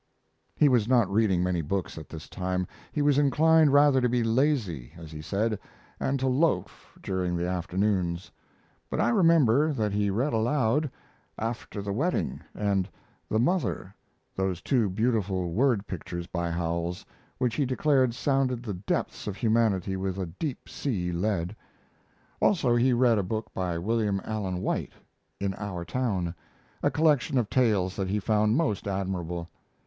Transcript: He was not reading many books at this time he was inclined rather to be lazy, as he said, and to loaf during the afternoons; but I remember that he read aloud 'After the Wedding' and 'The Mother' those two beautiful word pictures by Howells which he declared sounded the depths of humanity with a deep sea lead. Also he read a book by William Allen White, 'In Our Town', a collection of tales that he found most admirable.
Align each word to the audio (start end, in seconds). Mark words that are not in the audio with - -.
He 0.55 0.67
was 0.67 0.87
not 0.87 1.07
reading 1.13 1.43
many 1.43 1.61
books 1.61 1.95
at 1.95 2.09
this 2.09 2.27
time 2.27 2.65
he 2.91 3.03
was 3.03 3.19
inclined 3.19 3.71
rather 3.71 4.01
to 4.01 4.09
be 4.09 4.23
lazy, 4.23 4.93
as 4.97 5.11
he 5.11 5.21
said, 5.21 5.59
and 5.99 6.19
to 6.19 6.27
loaf 6.27 6.97
during 7.03 7.37
the 7.37 7.47
afternoons; 7.47 8.31
but 8.89 8.99
I 8.99 9.09
remember 9.09 9.71
that 9.73 9.91
he 9.93 10.09
read 10.09 10.33
aloud 10.33 10.89
'After 11.37 11.83
the 11.83 11.93
Wedding' 11.93 12.41
and 12.55 12.89
'The 13.29 13.37
Mother' 13.37 13.93
those 14.35 14.59
two 14.59 14.89
beautiful 14.89 15.51
word 15.51 15.85
pictures 15.85 16.25
by 16.25 16.49
Howells 16.49 17.05
which 17.37 17.53
he 17.53 17.65
declared 17.67 18.15
sounded 18.15 18.63
the 18.63 18.73
depths 18.73 19.27
of 19.27 19.35
humanity 19.35 19.95
with 19.97 20.17
a 20.17 20.25
deep 20.25 20.67
sea 20.67 21.11
lead. 21.11 21.55
Also 22.39 22.75
he 22.75 22.91
read 22.91 23.19
a 23.19 23.23
book 23.23 23.53
by 23.53 23.77
William 23.77 24.19
Allen 24.25 24.61
White, 24.63 24.93
'In 25.39 25.53
Our 25.59 25.85
Town', 25.85 26.33
a 26.81 26.89
collection 26.89 27.37
of 27.37 27.51
tales 27.51 27.95
that 27.97 28.09
he 28.09 28.19
found 28.19 28.57
most 28.57 28.87
admirable. 28.87 29.47